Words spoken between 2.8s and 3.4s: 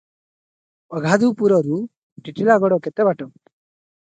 କେତେ ବାଟ?